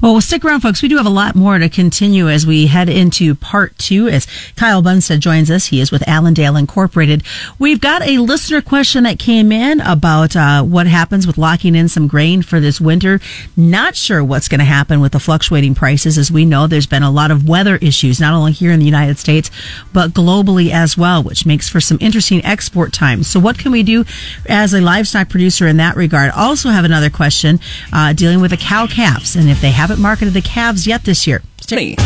Well, 0.00 0.20
stick 0.20 0.44
around, 0.44 0.60
folks. 0.60 0.82
We 0.82 0.88
do 0.88 0.96
have 0.96 1.06
a 1.06 1.10
lot 1.10 1.34
more 1.34 1.58
to 1.58 1.68
continue 1.68 2.28
as 2.28 2.46
we 2.46 2.66
head 2.66 2.88
into 2.88 3.34
part 3.34 3.76
two. 3.78 4.08
As 4.08 4.26
Kyle 4.56 4.82
Bumsted 4.82 5.20
joins 5.20 5.50
us, 5.50 5.66
he 5.66 5.80
is 5.80 5.90
with 5.90 6.06
Allendale 6.08 6.56
Incorporated. 6.56 7.22
We've 7.58 7.80
got 7.80 8.02
a 8.02 8.18
listener 8.18 8.62
question 8.62 9.04
that 9.04 9.18
came 9.18 9.52
in 9.52 9.80
about 9.80 10.34
uh, 10.34 10.62
what 10.62 10.86
happens 10.86 11.26
with 11.26 11.38
locking 11.38 11.74
in 11.74 11.88
some 11.88 12.08
grain 12.08 12.42
for 12.42 12.60
this 12.60 12.80
winter. 12.80 13.20
Not 13.56 13.96
sure 13.96 14.24
what's 14.24 14.48
going 14.48 14.58
to 14.58 14.64
happen 14.64 15.00
with 15.00 15.12
the 15.12 15.20
fluctuating 15.20 15.74
prices. 15.74 16.18
As 16.18 16.30
we 16.32 16.44
know, 16.44 16.66
there's 16.66 16.86
been 16.86 17.02
a 17.02 17.10
lot 17.10 17.30
of 17.30 17.48
weather 17.48 17.76
issues, 17.76 18.20
not 18.20 18.34
only 18.34 18.52
here 18.52 18.72
in 18.72 18.80
the 18.80 18.86
United 18.86 19.18
States, 19.18 19.50
but 19.92 20.10
globally 20.10 20.70
as 20.70 20.98
well, 20.98 21.22
which 21.22 21.46
makes 21.46 21.68
for 21.68 21.80
some 21.80 21.98
interesting 22.00 22.44
export 22.44 22.92
times. 22.92 23.28
So, 23.28 23.40
what 23.40 23.58
can 23.58 23.72
we 23.72 23.82
do 23.82 24.04
as 24.46 24.74
a 24.74 24.80
livestock 24.80 25.28
producer 25.28 25.66
in 25.66 25.76
that 25.76 25.96
regard? 25.96 26.32
Also, 26.32 26.70
have 26.70 26.84
another 26.84 27.10
question 27.10 27.60
uh, 27.92 28.12
dealing 28.12 28.40
with 28.40 28.50
the 28.50 28.56
cow 28.56 28.86
calves 28.86 29.36
and 29.36 29.48
if 29.48 29.61
they 29.62 29.70
haven't 29.70 30.00
marketed 30.00 30.34
the 30.34 30.42
calves 30.42 30.86
yet 30.86 31.04
this 31.04 31.26
year. 31.26 31.40
Stay. 31.60 31.96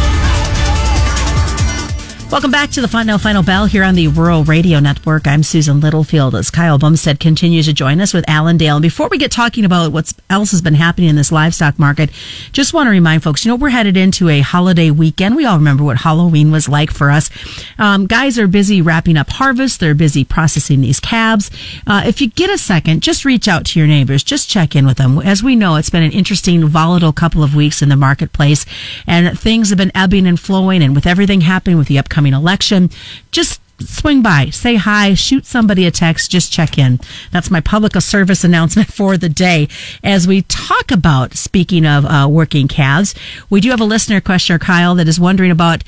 Welcome 2.28 2.50
back 2.50 2.70
to 2.70 2.80
the 2.80 2.88
Final 2.88 3.18
Final 3.18 3.44
Bell 3.44 3.66
here 3.66 3.84
on 3.84 3.94
the 3.94 4.08
Rural 4.08 4.42
Radio 4.42 4.80
Network. 4.80 5.28
I'm 5.28 5.44
Susan 5.44 5.78
Littlefield 5.80 6.34
as 6.34 6.50
Kyle 6.50 6.76
Bumsted 6.76 7.20
continues 7.20 7.66
to 7.66 7.72
join 7.72 8.00
us 8.00 8.12
with 8.12 8.28
Allendale. 8.28 8.76
And 8.76 8.82
before 8.82 9.08
we 9.08 9.16
get 9.16 9.30
talking 9.30 9.64
about 9.64 9.92
what 9.92 10.12
else 10.28 10.50
has 10.50 10.60
been 10.60 10.74
happening 10.74 11.08
in 11.08 11.14
this 11.14 11.30
livestock 11.30 11.78
market, 11.78 12.10
just 12.50 12.74
want 12.74 12.88
to 12.88 12.90
remind 12.90 13.22
folks, 13.22 13.44
you 13.44 13.50
know, 13.50 13.56
we're 13.56 13.70
headed 13.70 13.96
into 13.96 14.28
a 14.28 14.40
holiday 14.40 14.90
weekend. 14.90 15.36
We 15.36 15.46
all 15.46 15.56
remember 15.56 15.84
what 15.84 15.98
Halloween 15.98 16.50
was 16.50 16.68
like 16.68 16.90
for 16.90 17.12
us. 17.12 17.30
Um, 17.78 18.06
guys 18.06 18.40
are 18.40 18.48
busy 18.48 18.82
wrapping 18.82 19.16
up 19.16 19.30
harvest. 19.30 19.78
They're 19.78 19.94
busy 19.94 20.24
processing 20.24 20.80
these 20.80 21.00
calves. 21.00 21.48
Uh, 21.86 22.02
if 22.04 22.20
you 22.20 22.28
get 22.28 22.50
a 22.50 22.58
second, 22.58 23.02
just 23.02 23.24
reach 23.24 23.46
out 23.46 23.66
to 23.66 23.78
your 23.78 23.88
neighbors. 23.88 24.24
Just 24.24 24.50
check 24.50 24.74
in 24.74 24.84
with 24.84 24.98
them. 24.98 25.20
As 25.20 25.44
we 25.44 25.54
know, 25.54 25.76
it's 25.76 25.90
been 25.90 26.02
an 26.02 26.12
interesting, 26.12 26.66
volatile 26.66 27.12
couple 27.12 27.44
of 27.44 27.54
weeks 27.54 27.82
in 27.82 27.88
the 27.88 27.96
marketplace 27.96 28.66
and 29.06 29.38
things 29.38 29.68
have 29.68 29.78
been 29.78 29.92
ebbing 29.94 30.26
and 30.26 30.38
flowing. 30.38 30.82
And 30.82 30.94
with 30.94 31.06
everything 31.06 31.42
happening 31.42 31.78
with 31.78 31.86
the 31.86 31.98
upcoming 32.00 32.15
upcoming 32.16 32.32
election. 32.32 32.88
Just 33.30 33.60
swing 33.78 34.22
by, 34.22 34.48
say 34.48 34.76
hi, 34.76 35.12
shoot 35.12 35.44
somebody 35.44 35.84
a 35.84 35.90
text, 35.90 36.30
just 36.30 36.50
check 36.50 36.78
in. 36.78 36.98
That's 37.30 37.50
my 37.50 37.60
public 37.60 37.94
service 37.96 38.42
announcement 38.42 38.90
for 38.92 39.18
the 39.18 39.28
day. 39.28 39.68
As 40.02 40.26
we 40.26 40.42
talk 40.42 40.90
about, 40.90 41.34
speaking 41.34 41.84
of 41.84 42.06
uh, 42.06 42.26
working 42.30 42.68
calves, 42.68 43.14
we 43.50 43.60
do 43.60 43.68
have 43.68 43.82
a 43.82 43.84
listener 43.84 44.22
questioner, 44.22 44.58
Kyle, 44.58 44.94
that 44.94 45.08
is 45.08 45.20
wondering 45.20 45.50
about 45.50 45.84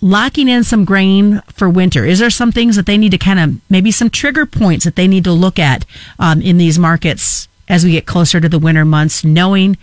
locking 0.00 0.48
in 0.48 0.64
some 0.64 0.86
grain 0.86 1.42
for 1.52 1.68
winter. 1.68 2.06
Is 2.06 2.18
there 2.18 2.30
some 2.30 2.50
things 2.50 2.76
that 2.76 2.86
they 2.86 2.96
need 2.96 3.10
to 3.10 3.18
kind 3.18 3.38
of, 3.38 3.60
maybe 3.68 3.90
some 3.90 4.08
trigger 4.08 4.46
points 4.46 4.86
that 4.86 4.96
they 4.96 5.06
need 5.06 5.24
to 5.24 5.32
look 5.32 5.58
at 5.58 5.84
um, 6.18 6.40
in 6.40 6.56
these 6.56 6.78
markets 6.78 7.46
as 7.68 7.84
we 7.84 7.92
get 7.92 8.06
closer 8.06 8.40
to 8.40 8.48
the 8.48 8.58
winter 8.58 8.86
months, 8.86 9.22
knowing 9.22 9.76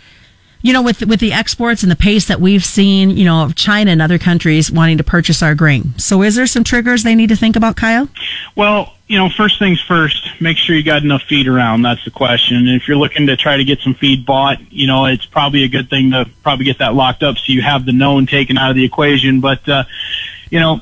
you 0.62 0.74
know, 0.74 0.82
with 0.82 1.06
with 1.06 1.20
the 1.20 1.34
exports 1.34 1.84
and 1.84 1.92
the 1.92 1.96
pace 1.96 2.26
that 2.28 2.42
we've 2.42 2.66
seen, 2.66 3.12
you 3.12 3.26
know, 3.26 3.44
of 3.44 3.56
China 3.56 3.92
and 3.92 4.02
other 4.02 4.20
countries 4.20 4.72
wanting 4.72 4.98
to 4.98 5.04
purchase 5.04 5.42
our 5.42 5.56
grain. 5.56 5.98
So, 5.98 6.22
is 6.22 6.36
there 6.36 6.48
some 6.48 6.64
triggers 6.64 7.04
they 7.04 7.16
need 7.16 7.30
to 7.30 7.36
think 7.36 7.56
about, 7.56 7.78
Kyle? 7.78 8.10
Well, 8.56 8.94
you 9.08 9.18
know, 9.18 9.30
first 9.30 9.58
things 9.58 9.82
first, 9.82 10.30
make 10.42 10.58
sure 10.58 10.76
you 10.76 10.84
got 10.84 11.02
enough 11.02 11.24
feed 11.24 11.48
around. 11.48 11.82
That's 11.82 12.04
the 12.04 12.12
question. 12.12 12.58
And 12.58 12.70
if 12.70 12.88
you're 12.88 12.98
looking 12.98 13.26
to 13.28 13.38
try 13.38 13.58
to 13.58 13.64
get 13.64 13.80
some 13.80 13.96
feed 13.96 14.26
bought, 14.26 14.60
you 14.72 14.86
know, 14.86 15.06
it's 15.06 15.26
probably 15.26 15.64
a 15.64 15.68
good 15.68 15.90
thing 15.90 16.12
to 16.12 16.30
probably 16.44 16.66
get 16.66 16.78
that 16.78 16.94
locked 16.94 17.24
up 17.24 17.38
so 17.38 17.52
you 17.52 17.62
have 17.62 17.86
the 17.86 17.92
known 17.94 18.28
taken 18.28 18.58
out 18.58 18.70
of 18.70 18.76
the 18.76 18.84
equation. 18.84 19.42
But, 19.42 19.68
uh, 19.68 19.86
you 20.52 20.60
know, 20.60 20.82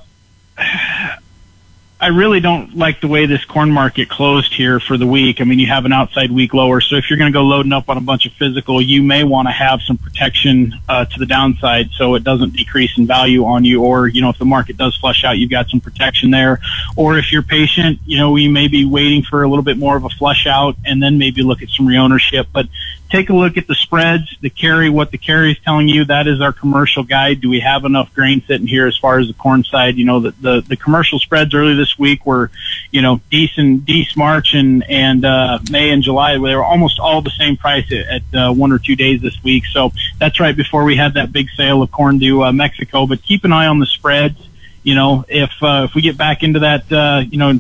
I 2.00 2.10
really 2.10 2.40
don't 2.40 2.78
like 2.78 3.02
the 3.02 3.08
way 3.08 3.26
this 3.26 3.44
corn 3.44 3.72
market 3.72 4.08
closed 4.08 4.54
here 4.54 4.80
for 4.80 4.98
the 4.98 5.08
week. 5.08 5.42
I 5.42 5.46
mean, 5.46 5.58
you 5.58 5.66
have 5.66 5.84
an 5.86 5.94
outside 5.94 6.32
week 6.32 6.54
lower, 6.54 6.80
so 6.80 6.96
if 6.96 7.10
you're 7.10 7.18
going 7.18 7.32
to 7.32 7.36
go 7.36 7.42
loading 7.42 7.74
up 7.74 7.90
on 7.90 7.98
a 7.98 8.02
bunch 8.02 8.28
of 8.28 8.34
physical, 8.34 8.80
you 8.80 9.02
may 9.02 9.24
want 9.24 9.48
to 9.48 9.52
have 9.52 9.82
some 9.82 9.98
protection 9.98 10.76
uh, 10.88 11.06
to 11.06 11.20
the 11.20 11.26
downside 11.26 11.90
so 11.94 12.14
it 12.14 12.24
doesn't 12.24 12.54
decrease 12.54 12.96
in 13.00 13.08
value 13.08 13.46
on 13.46 13.66
you. 13.66 13.82
Or 13.84 14.08
you 14.08 14.22
know, 14.22 14.30
if 14.30 14.38
the 14.38 14.46
market 14.46 14.78
does 14.78 14.95
flush 14.95 15.24
out, 15.24 15.40
you've 15.40 15.50
got 15.50 15.69
some 15.69 15.80
protection 15.80 16.30
there. 16.30 16.60
Or 16.95 17.18
if 17.18 17.31
you're 17.31 17.42
patient, 17.42 18.00
you 18.06 18.19
know, 18.19 18.30
we 18.30 18.48
may 18.48 18.68
be 18.68 18.86
waiting 18.86 19.24
for 19.24 19.42
a 19.42 19.50
little 19.50 19.64
bit 19.64 19.80
more 19.80 19.98
of 19.98 20.06
a 20.06 20.10
flush 20.10 20.45
out 20.45 20.76
and 20.86 21.02
then 21.02 21.18
maybe 21.18 21.42
look 21.42 21.64
at 21.64 21.69
some 21.69 21.88
reownership. 21.88 22.45
But 22.54 22.68
take 23.09 23.30
a 23.30 23.33
look 23.33 23.57
at 23.57 23.68
the 23.68 23.76
spreads, 23.76 24.35
the 24.42 24.49
carry, 24.49 24.90
what 24.90 25.11
the 25.11 25.18
carry 25.18 25.52
is 25.52 25.57
telling 25.64 25.87
you. 25.87 26.06
That 26.06 26.28
is 26.28 26.42
our 26.42 26.52
commercial 26.52 27.04
guide. 27.04 27.42
Do 27.42 27.49
we 27.49 27.59
have 27.61 27.85
enough 27.85 28.14
grain 28.14 28.42
sitting 28.47 28.68
here 28.68 28.87
as 28.87 28.97
far 28.97 29.19
as 29.19 29.28
the 29.28 29.33
corn 29.33 29.64
side? 29.64 29.95
You 29.95 30.06
know, 30.06 30.19
the, 30.19 30.31
the, 30.31 30.61
the 30.61 30.76
commercial 30.76 31.19
spreads 31.19 31.54
early 31.54 31.76
this 31.76 31.97
week 31.97 32.26
were, 32.26 32.52
you 32.92 33.02
know, 33.02 33.21
decent, 33.30 33.85
decent 33.85 34.18
March 34.18 34.54
and, 34.54 34.83
and, 34.90 35.26
uh, 35.26 35.59
May 35.71 35.92
and 35.92 36.04
July. 36.04 36.33
They 36.33 36.40
were 36.40 36.64
almost 36.64 36.99
all 36.99 37.21
the 37.21 37.31
same 37.31 37.57
price 37.57 37.92
at, 37.92 38.21
at 38.33 38.40
uh, 38.40 38.54
one 38.54 38.71
or 38.71 38.80
two 38.80 38.95
days 38.95 39.21
this 39.21 39.42
week. 39.44 39.66
So 39.71 39.92
that's 40.19 40.40
right 40.40 40.56
before 40.56 40.83
we 40.83 40.95
had 40.95 41.14
that 41.14 41.31
big 41.31 41.49
sale 41.56 41.81
of 41.81 41.92
corn 41.92 42.19
to 42.19 42.44
uh, 42.44 42.52
Mexico, 42.52 43.07
but 43.07 43.21
keep 43.23 43.45
an 43.45 43.54
eye 43.54 43.68
on 43.68 43.80
the 43.80 43.85
spreads. 43.85 44.37
You 44.83 44.95
know, 44.95 45.26
if, 45.28 45.52
uh, 45.61 45.87
if 45.90 45.95
we 45.95 46.02
get 46.02 46.18
back 46.18 46.44
into 46.44 46.59
that, 46.59 46.92
uh, 46.92 47.23
you 47.30 47.37
know, 47.37 47.59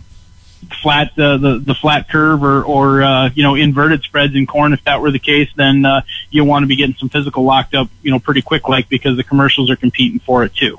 flat 0.81 1.17
uh, 1.17 1.37
the 1.37 1.59
the 1.59 1.75
flat 1.75 2.09
curve 2.09 2.43
or 2.43 2.63
or 2.63 3.01
uh, 3.01 3.29
you 3.29 3.43
know 3.43 3.55
inverted 3.55 4.03
spreads 4.03 4.35
in 4.35 4.45
corn. 4.45 4.73
If 4.73 4.83
that 4.83 5.01
were 5.01 5.11
the 5.11 5.19
case, 5.19 5.49
then 5.55 5.85
uh, 5.85 6.01
you 6.29 6.43
want 6.43 6.63
to 6.63 6.67
be 6.67 6.75
getting 6.75 6.95
some 6.95 7.09
physical 7.09 7.43
locked 7.43 7.75
up, 7.75 7.89
you 8.01 8.11
know, 8.11 8.19
pretty 8.19 8.41
quick, 8.41 8.67
like 8.67 8.89
because 8.89 9.17
the 9.17 9.23
commercials 9.23 9.69
are 9.69 9.75
competing 9.75 10.19
for 10.19 10.43
it 10.43 10.53
too. 10.53 10.77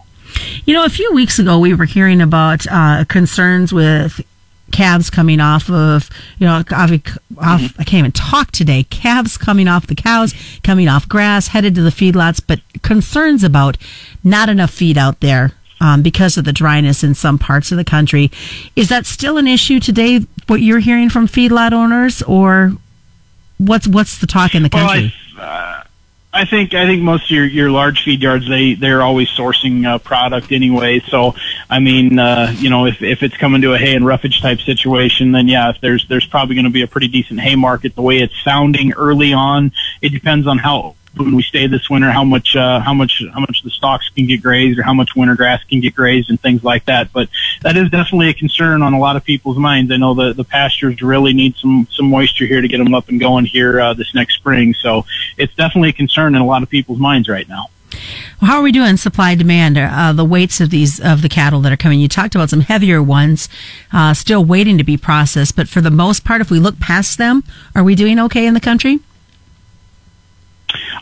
You 0.65 0.75
know, 0.75 0.85
a 0.85 0.91
few 0.91 1.13
weeks 1.13 1.39
ago 1.39 1.59
we 1.59 1.75
were 1.75 1.87
hearing 1.87 2.21
about 2.21 2.67
uh, 2.71 3.05
concerns 3.09 3.73
with 3.73 4.21
calves 4.71 5.09
coming 5.09 5.41
off 5.41 5.71
of, 5.71 6.11
you 6.39 6.47
know, 6.47 6.53
off, 6.53 6.71
off 6.71 6.91
mm-hmm. 6.91 7.81
I 7.81 7.85
can't 7.85 8.01
even 8.01 8.13
talk 8.13 8.53
today. 8.53 8.85
Calves 8.85 9.39
coming 9.39 9.67
off 9.67 9.87
the 9.87 9.95
cows, 9.95 10.35
coming 10.63 10.89
off 10.89 11.09
grass, 11.09 11.49
headed 11.49 11.75
to 11.77 11.83
the 11.83 11.91
feedlots, 11.91 12.43
but 12.45 12.61
concerns 12.83 13.43
about 13.43 13.79
not 14.23 14.49
enough 14.49 14.71
feed 14.71 14.99
out 14.99 15.21
there 15.21 15.53
um, 15.81 16.03
because 16.03 16.37
of 16.37 16.45
the 16.45 16.53
dryness 16.53 17.03
in 17.05 17.15
some 17.15 17.39
parts 17.39 17.71
of 17.71 17.79
the 17.79 17.85
country. 17.85 18.31
Is 18.77 18.89
that 18.89 19.07
still 19.07 19.37
an 19.37 19.47
issue 19.47 19.81
today? 19.81 20.27
What 20.47 20.61
you're 20.61 20.81
hearing 20.81 21.11
from 21.11 21.27
feedlot 21.29 21.73
owners, 21.73 22.23
or 22.23 22.73
what's 23.59 23.87
what's 23.87 24.19
the 24.19 24.27
talk 24.27 24.55
in 24.55 24.63
the 24.63 24.71
country? 24.71 25.13
Well, 25.37 25.47
I, 25.47 25.79
uh, 25.79 25.83
I 26.33 26.45
think 26.45 26.75
I 26.75 26.87
think 26.87 27.03
most 27.03 27.25
of 27.25 27.31
your, 27.31 27.47
your 27.47 27.71
large 27.71 28.05
feed 28.05 28.23
yards 28.23 28.49
they 28.49 28.75
they're 28.75 29.03
always 29.03 29.29
sourcing 29.29 29.87
uh, 29.87 29.99
product 29.99 30.53
anyway. 30.53 31.01
So 31.01 31.35
I 31.71 31.81
mean, 31.81 32.19
uh, 32.19 32.55
you 32.57 32.69
know, 32.69 32.87
if 32.87 33.01
if 33.03 33.23
it's 33.23 33.37
coming 33.37 33.63
to 33.63 33.73
a 33.73 33.79
hay 33.79 33.97
and 33.97 34.07
roughage 34.07 34.41
type 34.43 34.61
situation, 34.61 35.33
then 35.33 35.49
yeah, 35.49 35.71
if 35.71 35.81
there's 35.81 36.07
there's 36.07 36.27
probably 36.27 36.55
going 36.55 36.67
to 36.67 36.71
be 36.71 36.83
a 36.83 36.87
pretty 36.87 37.09
decent 37.09 37.41
hay 37.41 37.57
market. 37.57 37.95
The 37.95 38.03
way 38.03 38.19
it's 38.19 38.35
sounding 38.45 38.93
early 38.93 39.33
on, 39.33 39.73
it 40.03 40.11
depends 40.11 40.47
on 40.47 40.59
how 40.59 40.97
when 41.19 41.35
we 41.35 41.43
stay 41.43 41.67
this 41.67 41.89
winter, 41.91 42.11
how 42.11 42.25
much 42.25 42.57
uh, 42.57 42.81
how 42.81 42.95
much 42.95 43.23
how 43.33 43.41
much 43.41 43.63
the 43.63 43.71
stalks 43.71 44.09
can 44.11 44.27
get 44.27 44.43
grazed 44.43 44.79
or 44.79 44.83
how 44.83 44.95
much 44.95 45.15
winter 45.17 45.37
grass 45.37 45.63
can 45.65 45.81
get 45.81 45.95
grazed 45.95 46.31
and 46.31 46.41
things 46.41 46.65
like 46.65 46.85
that. 46.87 47.13
But 47.13 47.29
that 47.63 47.77
is 47.77 47.91
definitely 47.91 48.31
a 48.31 48.35
concern 48.35 48.83
on 48.83 48.93
a 48.93 48.99
lot 48.99 49.17
of 49.17 49.25
people's 49.25 49.59
minds. 49.59 49.93
I 49.93 49.97
know 49.97 50.15
the 50.15 50.33
the 50.33 50.45
pastures 50.45 51.03
really 51.03 51.33
need 51.33 51.57
some 51.57 51.87
some 51.91 52.07
moisture 52.07 52.47
here 52.47 52.61
to 52.61 52.69
get 52.69 52.79
them 52.79 52.95
up 52.95 53.09
and 53.09 53.21
going 53.21 53.47
here 53.47 53.81
uh, 53.81 53.95
this 53.95 54.15
next 54.15 54.35
spring. 54.35 54.75
So 54.75 55.05
it's 55.37 55.55
definitely 55.55 55.91
a 55.91 55.95
concern 55.95 56.35
in 56.35 56.41
a 56.41 56.47
lot 56.47 56.63
of 56.63 56.69
people's 56.69 56.99
minds 56.99 57.29
right 57.29 57.49
now. 57.49 57.67
Well, 58.41 58.51
how 58.51 58.59
are 58.59 58.63
we 58.63 58.73
doing 58.73 58.97
supply 58.97 59.35
demand? 59.35 59.79
Uh, 59.79 60.13
the 60.13 60.25
weights 60.25 60.61
of 60.61 60.71
these 60.71 61.01
of 61.01 61.23
the 61.23 61.29
cattle 61.29 61.61
that 61.63 61.73
are 61.73 61.77
coming. 61.77 62.01
You 62.01 62.09
talked 62.09 62.35
about 62.35 62.51
some 62.51 62.61
heavier 62.61 63.03
ones 63.03 63.49
uh, 63.93 64.15
still 64.15 64.45
waiting 64.45 64.79
to 64.79 64.85
be 64.85 64.97
processed, 64.97 65.57
but 65.57 65.69
for 65.69 65.81
the 65.81 65.91
most 65.91 66.25
part, 66.25 66.41
if 66.41 66.51
we 66.51 66.61
look 66.61 66.79
past 66.79 67.19
them, 67.19 67.43
are 67.75 67.83
we 67.83 67.95
doing 67.95 68.19
okay 68.21 68.47
in 68.47 68.55
the 68.55 68.61
country? 68.61 69.01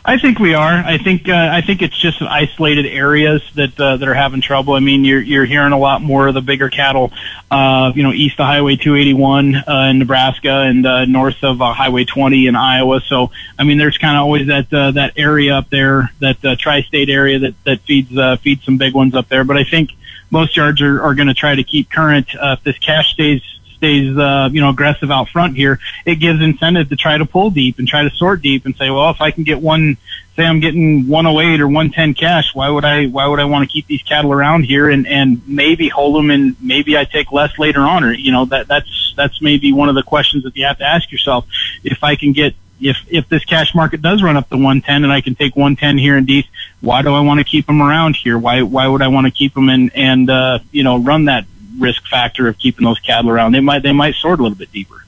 I 0.09 0.17
think 0.17 0.39
we 0.39 0.53
are. 0.53 0.71
I 0.71 0.97
think 0.97 1.27
uh, 1.27 1.49
I 1.51 1.59
think 1.59 1.81
it's 1.81 1.97
just 1.97 2.21
isolated 2.21 2.85
areas 2.85 3.41
that 3.55 3.77
uh, 3.77 3.97
that 3.97 4.07
are 4.07 4.13
having 4.13 4.39
trouble. 4.39 4.73
I 4.73 4.79
mean, 4.79 5.03
you're 5.03 5.21
you're 5.21 5.43
hearing 5.43 5.73
a 5.73 5.77
lot 5.77 6.01
more 6.01 6.29
of 6.29 6.33
the 6.33 6.41
bigger 6.41 6.69
cattle, 6.69 7.11
uh, 7.51 7.91
you 7.93 8.03
know, 8.03 8.13
east 8.13 8.39
of 8.39 8.45
Highway 8.45 8.77
281 8.77 9.55
uh, 9.55 9.89
in 9.89 9.99
Nebraska 9.99 10.61
and 10.61 10.87
uh, 10.87 11.03
north 11.03 11.43
of 11.43 11.61
uh, 11.61 11.73
Highway 11.73 12.05
20 12.05 12.47
in 12.47 12.55
Iowa. 12.55 13.01
So, 13.01 13.31
I 13.59 13.65
mean, 13.65 13.77
there's 13.77 13.97
kind 13.97 14.15
of 14.15 14.21
always 14.21 14.47
that 14.47 14.73
uh, 14.73 14.91
that 14.91 15.11
area 15.17 15.55
up 15.55 15.69
there, 15.69 16.09
that 16.19 16.43
uh, 16.45 16.55
tri-state 16.57 17.09
area 17.09 17.39
that 17.39 17.63
that 17.65 17.81
feeds 17.81 18.17
uh, 18.17 18.37
feeds 18.37 18.63
some 18.63 18.77
big 18.77 18.93
ones 18.93 19.13
up 19.13 19.27
there. 19.27 19.43
But 19.43 19.57
I 19.57 19.65
think 19.65 19.89
most 20.31 20.55
yards 20.55 20.81
are, 20.81 21.01
are 21.01 21.15
going 21.15 21.27
to 21.27 21.33
try 21.33 21.53
to 21.53 21.65
keep 21.65 21.91
current. 21.91 22.33
Uh, 22.33 22.55
if 22.57 22.63
this 22.63 22.77
cash 22.77 23.11
stays 23.11 23.41
stays, 23.77 24.17
uh, 24.17 24.49
you 24.51 24.61
know, 24.61 24.69
aggressive 24.69 25.09
out 25.09 25.29
front 25.29 25.55
here, 25.55 25.79
it 26.05 26.15
gives 26.15 26.41
incentive 26.41 26.89
to 26.89 26.95
try 26.95 27.17
to 27.17 27.25
pull 27.25 27.49
deep 27.49 27.79
and 27.79 27.87
try 27.87 28.03
to 28.03 28.09
sort 28.15 28.41
deep 28.41 28.65
and 28.65 28.75
say, 28.75 28.89
well, 28.89 29.09
if 29.09 29.21
I 29.21 29.31
can 29.31 29.43
get 29.43 29.61
one, 29.61 29.97
say 30.35 30.43
I'm 30.43 30.59
getting 30.59 31.07
108 31.07 31.61
or 31.61 31.67
110 31.67 32.13
cash, 32.15 32.53
why 32.53 32.69
would 32.69 32.83
I, 32.83 33.05
why 33.05 33.27
would 33.27 33.39
I 33.39 33.45
want 33.45 33.67
to 33.67 33.71
keep 33.71 33.87
these 33.87 34.01
cattle 34.01 34.33
around 34.33 34.63
here 34.63 34.89
and, 34.89 35.07
and 35.07 35.47
maybe 35.47 35.89
hold 35.89 36.15
them 36.15 36.29
and 36.29 36.55
maybe 36.61 36.97
I 36.97 37.05
take 37.05 37.31
less 37.31 37.57
later 37.57 37.81
on 37.81 38.03
or, 38.03 38.13
you 38.13 38.31
know, 38.31 38.45
that, 38.45 38.67
that's, 38.67 39.13
that's 39.15 39.41
maybe 39.41 39.71
one 39.71 39.89
of 39.89 39.95
the 39.95 40.03
questions 40.03 40.43
that 40.43 40.55
you 40.55 40.65
have 40.65 40.79
to 40.79 40.85
ask 40.85 41.11
yourself. 41.11 41.45
If 41.83 42.03
I 42.03 42.15
can 42.15 42.33
get, 42.33 42.55
if, 42.79 42.97
if 43.07 43.27
this 43.29 43.43
cash 43.45 43.73
market 43.73 44.01
does 44.01 44.21
run 44.21 44.37
up 44.37 44.49
to 44.49 44.55
110 44.55 45.03
and 45.03 45.11
I 45.11 45.21
can 45.21 45.33
take 45.33 45.55
110 45.55 45.97
here 45.97 46.17
in 46.17 46.25
Dees, 46.25 46.45
why 46.81 47.01
do 47.01 47.13
I 47.13 47.21
want 47.21 47.39
to 47.39 47.43
keep 47.43 47.65
them 47.65 47.81
around 47.81 48.15
here? 48.15 48.37
Why, 48.37 48.61
why 48.61 48.87
would 48.87 49.01
I 49.01 49.07
want 49.07 49.25
to 49.25 49.31
keep 49.31 49.53
them 49.53 49.69
and, 49.69 49.91
and, 49.95 50.29
uh, 50.29 50.59
you 50.71 50.83
know, 50.83 50.97
run 50.97 51.25
that 51.25 51.45
risk 51.79 52.07
factor 52.07 52.47
of 52.47 52.57
keeping 52.57 52.85
those 52.85 52.99
cattle 52.99 53.29
around. 53.29 53.53
They 53.53 53.59
might 53.59 53.83
they 53.83 53.91
might 53.91 54.15
sort 54.15 54.39
a 54.39 54.43
little 54.43 54.57
bit 54.57 54.71
deeper. 54.71 55.03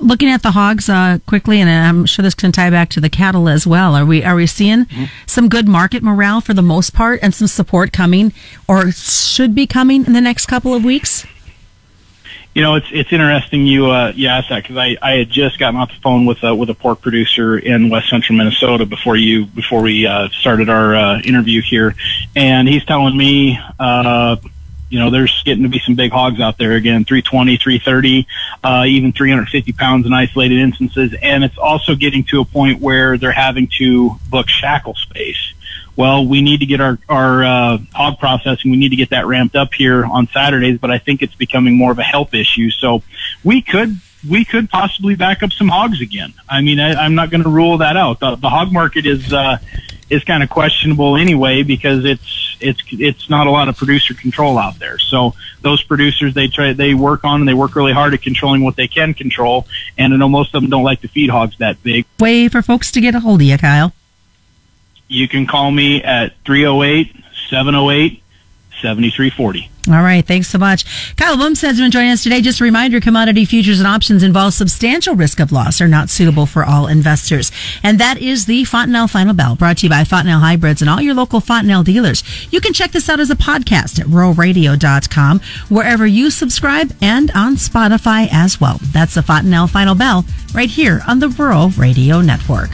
Looking 0.00 0.28
at 0.30 0.42
the 0.42 0.52
hogs 0.52 0.88
uh, 0.88 1.18
quickly, 1.26 1.60
and 1.60 1.68
I'm 1.68 2.06
sure 2.06 2.22
this 2.22 2.34
can 2.34 2.52
tie 2.52 2.70
back 2.70 2.88
to 2.90 3.00
the 3.00 3.10
cattle 3.10 3.48
as 3.48 3.66
well. 3.66 3.96
Are 3.96 4.06
we 4.06 4.22
are 4.22 4.36
we 4.36 4.46
seeing 4.46 4.84
mm-hmm. 4.84 5.04
some 5.26 5.48
good 5.48 5.66
market 5.66 6.02
morale 6.04 6.40
for 6.40 6.54
the 6.54 6.62
most 6.62 6.94
part, 6.94 7.18
and 7.20 7.34
some 7.34 7.48
support 7.48 7.92
coming, 7.92 8.32
or 8.68 8.92
should 8.92 9.54
be 9.54 9.66
coming 9.66 10.06
in 10.06 10.12
the 10.12 10.20
next 10.20 10.46
couple 10.46 10.72
of 10.72 10.84
weeks? 10.84 11.26
You 12.54 12.62
know, 12.62 12.76
it's 12.76 12.86
it's 12.90 13.12
interesting 13.12 13.66
you 13.66 13.90
uh, 13.90 14.12
you 14.14 14.28
asked 14.28 14.48
that 14.48 14.62
because 14.62 14.76
I, 14.76 14.96
I 15.02 15.18
had 15.18 15.30
just 15.30 15.58
gotten 15.58 15.78
off 15.78 15.90
the 15.90 16.00
phone 16.00 16.26
with 16.26 16.42
a, 16.42 16.54
with 16.54 16.70
a 16.70 16.74
pork 16.74 17.00
producer 17.00 17.58
in 17.58 17.88
west 17.88 18.08
central 18.08 18.38
Minnesota 18.38 18.86
before 18.86 19.16
you 19.16 19.46
before 19.46 19.82
we 19.82 20.06
uh, 20.06 20.28
started 20.30 20.68
our 20.68 20.96
uh, 20.96 21.20
interview 21.20 21.60
here, 21.60 21.94
and 22.34 22.68
he's 22.68 22.84
telling 22.84 23.16
me 23.16 23.58
uh, 23.78 24.36
you 24.88 24.98
know, 24.98 25.10
there's 25.10 25.42
getting 25.42 25.64
to 25.64 25.68
be 25.68 25.78
some 25.78 25.94
big 25.94 26.12
hogs 26.12 26.40
out 26.40 26.58
there 26.58 26.72
again, 26.72 27.04
320, 27.04 27.56
330, 27.56 28.26
uh, 28.64 28.84
even 28.86 29.12
350 29.12 29.72
pounds 29.72 30.06
in 30.06 30.12
isolated 30.12 30.58
instances. 30.58 31.14
And 31.20 31.44
it's 31.44 31.58
also 31.58 31.94
getting 31.94 32.24
to 32.24 32.40
a 32.40 32.44
point 32.44 32.80
where 32.80 33.18
they're 33.18 33.32
having 33.32 33.68
to 33.78 34.16
book 34.30 34.48
shackle 34.48 34.94
space. 34.94 35.52
Well, 35.96 36.26
we 36.26 36.42
need 36.42 36.60
to 36.60 36.66
get 36.66 36.80
our, 36.80 36.98
our, 37.08 37.44
uh, 37.44 37.78
hog 37.92 38.18
processing. 38.18 38.70
We 38.70 38.76
need 38.76 38.90
to 38.90 38.96
get 38.96 39.10
that 39.10 39.26
ramped 39.26 39.56
up 39.56 39.74
here 39.74 40.04
on 40.04 40.28
Saturdays, 40.28 40.78
but 40.78 40.90
I 40.90 40.98
think 40.98 41.22
it's 41.22 41.34
becoming 41.34 41.76
more 41.76 41.90
of 41.90 41.98
a 41.98 42.04
health 42.04 42.34
issue. 42.34 42.70
So 42.70 43.02
we 43.42 43.62
could 43.62 43.96
we 44.28 44.44
could 44.44 44.68
possibly 44.68 45.14
back 45.14 45.42
up 45.42 45.52
some 45.52 45.68
hogs 45.68 46.00
again. 46.00 46.34
I 46.48 46.60
mean, 46.60 46.80
I, 46.80 46.94
I'm 46.94 47.14
not 47.14 47.30
going 47.30 47.42
to 47.42 47.48
rule 47.48 47.78
that 47.78 47.96
out. 47.96 48.20
The, 48.20 48.36
the 48.36 48.48
hog 48.48 48.72
market 48.72 49.06
is 49.06 49.32
uh, 49.32 49.58
is 50.10 50.24
kind 50.24 50.42
of 50.42 50.48
questionable 50.48 51.16
anyway 51.16 51.62
because 51.62 52.04
it's 52.04 52.56
it's 52.60 52.82
it's 52.90 53.30
not 53.30 53.46
a 53.46 53.50
lot 53.50 53.68
of 53.68 53.76
producer 53.76 54.14
control 54.14 54.58
out 54.58 54.78
there. 54.78 54.98
So 54.98 55.34
those 55.60 55.82
producers 55.82 56.34
they 56.34 56.48
try 56.48 56.72
they 56.72 56.94
work 56.94 57.24
on 57.24 57.40
and 57.40 57.48
they 57.48 57.54
work 57.54 57.74
really 57.76 57.92
hard 57.92 58.14
at 58.14 58.22
controlling 58.22 58.62
what 58.62 58.76
they 58.76 58.88
can 58.88 59.14
control. 59.14 59.66
And 59.96 60.14
I 60.14 60.16
know 60.16 60.28
most 60.28 60.54
of 60.54 60.62
them 60.62 60.70
don't 60.70 60.84
like 60.84 61.02
to 61.02 61.08
feed 61.08 61.30
hogs 61.30 61.58
that 61.58 61.82
big. 61.82 62.06
Way 62.18 62.48
for 62.48 62.62
folks 62.62 62.90
to 62.92 63.00
get 63.00 63.14
a 63.14 63.20
hold 63.20 63.40
of 63.40 63.46
you, 63.46 63.58
Kyle. 63.58 63.92
You 65.08 65.28
can 65.28 65.46
call 65.46 65.70
me 65.70 66.02
at 66.02 66.32
308 66.44 67.14
708 67.50 68.22
7340. 68.80 69.70
All 69.88 70.02
right. 70.02 70.26
Thanks 70.26 70.48
so 70.48 70.58
much. 70.58 70.84
Kyle 71.16 71.36
Bumsted 71.36 71.68
has 71.68 71.78
been 71.78 71.90
joining 71.90 72.10
us 72.10 72.22
today. 72.22 72.42
Just 72.42 72.60
a 72.60 72.64
reminder, 72.64 73.00
commodity 73.00 73.44
futures 73.44 73.80
and 73.80 73.86
options 73.88 74.22
involve 74.22 74.52
substantial 74.52 75.14
risk 75.14 75.40
of 75.40 75.50
loss, 75.50 75.80
are 75.80 75.88
not 75.88 76.10
suitable 76.10 76.44
for 76.44 76.64
all 76.64 76.86
investors. 76.86 77.50
And 77.82 77.98
that 77.98 78.18
is 78.18 78.44
the 78.46 78.64
Fontanelle 78.64 79.08
Final 79.08 79.34
Bell 79.34 79.56
brought 79.56 79.78
to 79.78 79.86
you 79.86 79.90
by 79.90 80.04
Fontanelle 80.04 80.40
Hybrids 80.40 80.82
and 80.82 80.90
all 80.90 81.00
your 81.00 81.14
local 81.14 81.40
Fontanelle 81.40 81.84
dealers. 81.84 82.22
You 82.52 82.60
can 82.60 82.74
check 82.74 82.92
this 82.92 83.08
out 83.08 83.20
as 83.20 83.30
a 83.30 83.36
podcast 83.36 83.98
at 83.98 84.06
ruralradio.com, 84.06 85.40
wherever 85.68 86.06
you 86.06 86.30
subscribe 86.30 86.94
and 87.00 87.30
on 87.30 87.56
Spotify 87.56 88.28
as 88.30 88.60
well. 88.60 88.78
That's 88.82 89.14
the 89.14 89.22
Fontanelle 89.22 89.68
Final 89.68 89.94
Bell 89.94 90.24
right 90.54 90.70
here 90.70 91.00
on 91.08 91.20
the 91.20 91.28
Rural 91.28 91.70
Radio 91.70 92.20
Network. 92.20 92.70